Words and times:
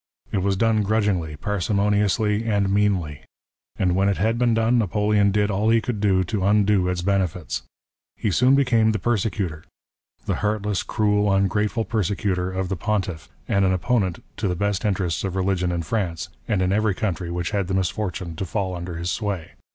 It 0.31 0.39
was 0.39 0.55
done 0.57 0.81
grudgingly, 0.81 1.35
parsi 1.35 1.75
moniously, 1.75 2.43
and 2.47 2.73
meanly. 2.73 3.21
And 3.77 3.95
when 3.95 4.09
it 4.09 4.17
had 4.17 4.39
been 4.39 4.55
done, 4.55 4.79
Napoleon 4.79 5.29
did 5.29 5.51
all 5.51 5.69
he 5.69 5.79
could 5.79 5.99
do 6.01 6.23
to 6.23 6.43
undo 6.43 6.87
its 6.87 7.03
benefits. 7.03 7.61
He 8.15 8.31
soon 8.31 8.55
became 8.55 8.93
the 8.93 8.97
persecutor— 8.97 9.63
the 10.25 10.37
heartless, 10.41 10.81
cruel, 10.81 11.31
ungrateful 11.31 11.85
persecutor 11.85 12.51
of 12.51 12.69
the 12.69 12.75
Pontiff, 12.75 13.29
and 13.47 13.63
an 13.63 13.73
opponent 13.73 14.23
to 14.37 14.47
the 14.47 14.55
best 14.55 14.85
interests 14.85 15.23
of 15.23 15.35
religion 15.35 15.71
in 15.71 15.83
France, 15.83 16.29
and 16.47 16.63
in 16.63 16.71
every 16.73 16.95
country 16.95 17.29
which 17.29 17.51
had 17.51 17.67
the 17.67 17.75
misfortune 17.75 18.35
to 18.37 18.43
fall 18.47 18.73
under 18.75 18.95
his 18.95 19.11
sway. 19.11 19.51